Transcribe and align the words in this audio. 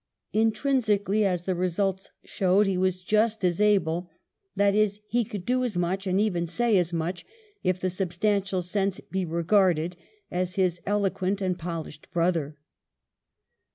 Intrinsically, 0.33 1.23
as 1.25 1.43
the 1.43 1.53
result 1.53 2.09
showed, 2.23 2.65
he 2.65 2.75
was 2.75 3.03
just 3.03 3.45
as 3.45 3.61
able— 3.61 4.09
that 4.55 4.73
is, 4.73 4.99
he 5.07 5.23
could 5.23 5.45
do 5.45 5.63
as 5.63 5.77
much 5.77 6.07
and 6.07 6.19
even 6.19 6.47
say 6.47 6.75
as 6.79 6.91
much, 6.91 7.23
if 7.61 7.79
the 7.79 7.91
substantial 7.91 8.63
sense 8.63 8.99
be 9.11 9.25
regarded, 9.25 9.95
as 10.31 10.55
his 10.55 10.81
eloquent 10.87 11.39
and 11.39 11.59
polished 11.59 12.09
brother. 12.09 12.57